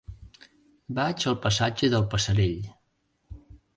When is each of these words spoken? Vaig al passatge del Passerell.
Vaig 0.99 1.27
al 1.31 1.37
passatge 1.45 1.91
del 1.97 2.07
Passerell. 2.15 2.65